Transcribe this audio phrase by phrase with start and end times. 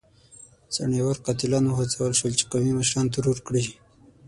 [0.73, 3.63] څڼيور قاتلان وهڅول شول چې قومي مشران ترور کړي.